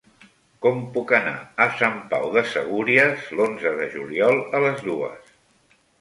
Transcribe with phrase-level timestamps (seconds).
[0.65, 1.33] Com puc anar
[1.65, 5.33] a Sant Pau de Segúries l'onze de juliol a les dues?